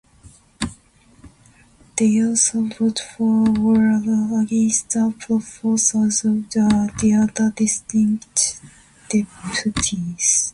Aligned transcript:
They 1.95 2.19
also 2.23 2.61
vote 2.63 2.97
for 3.15 3.47
or 3.59 4.41
against 4.41 4.89
the 4.89 5.13
proposals 5.19 6.25
of 6.25 6.49
the 6.49 7.13
other 7.29 7.51
district 7.55 8.59
deputies. 9.09 10.49